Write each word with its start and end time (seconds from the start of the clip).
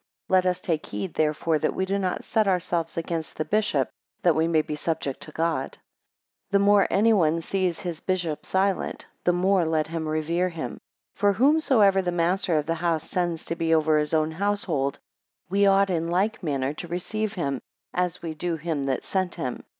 Let 0.29 0.47
us 0.47 0.59
take 0.59 0.87
heed 0.87 1.13
therefore, 1.13 1.59
that 1.59 1.75
we 1.75 1.85
do 1.85 1.99
not 1.99 2.23
set 2.23 2.47
ourselves 2.47 2.97
against 2.97 3.35
the 3.37 3.45
bishop, 3.45 3.87
that 4.23 4.33
we 4.33 4.47
may 4.47 4.63
be 4.63 4.75
subject 4.75 5.21
to 5.21 5.31
God. 5.31 5.77
4 5.77 5.83
The 6.49 6.57
more 6.57 6.87
any 6.89 7.13
one 7.13 7.39
sees 7.39 7.81
his 7.81 8.01
bishop 8.01 8.43
silent, 8.43 9.05
the 9.25 9.31
more 9.31 9.63
let 9.63 9.85
him 9.85 10.07
revere 10.07 10.49
him. 10.49 10.79
For 11.13 11.33
whomsoever 11.33 12.01
the 12.01 12.11
master 12.11 12.57
of 12.57 12.65
the 12.65 12.73
house 12.73 13.07
sends 13.07 13.45
to 13.45 13.55
be 13.55 13.75
over 13.75 13.99
his 13.99 14.11
own 14.15 14.31
household, 14.31 14.97
we 15.51 15.67
ought 15.67 15.91
in 15.91 16.09
like 16.09 16.41
manner 16.41 16.73
to 16.73 16.87
receive 16.87 17.33
him, 17.33 17.61
as 17.93 18.23
we 18.23 18.33
do 18.33 18.55
him 18.55 18.85
that 18.85 19.03
sent 19.03 19.35
him. 19.35 19.63